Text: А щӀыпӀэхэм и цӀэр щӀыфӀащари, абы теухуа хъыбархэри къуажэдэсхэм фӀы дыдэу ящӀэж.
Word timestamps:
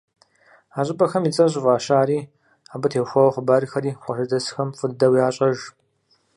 А 0.79 0.81
щӀыпӀэхэм 0.85 1.23
и 1.29 1.31
цӀэр 1.35 1.49
щӀыфӀащари, 1.51 2.19
абы 2.73 2.87
теухуа 2.91 3.33
хъыбархэри 3.33 3.91
къуажэдэсхэм 4.03 4.69
фӀы 4.77 4.87
дыдэу 4.89 5.13
ящӀэж. 5.27 5.57